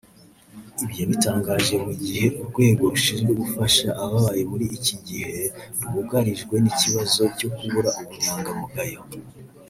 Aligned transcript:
Ibi 0.81 0.93
yabitangaje 1.01 1.75
mu 1.85 1.93
gihe 2.03 2.25
urwego 2.41 2.83
rushinzwe 2.93 3.31
gufasha 3.41 3.87
ababaye 4.03 4.41
muri 4.51 4.65
iki 4.77 4.95
gihe 5.07 5.37
rwugarijwe 5.83 6.55
n’ 6.59 6.65
ikibazo 6.73 7.21
cyo 7.37 7.49
kubura 7.55 7.89
ubunyangamugayo 8.01 8.99